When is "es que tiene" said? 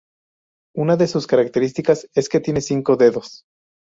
2.15-2.61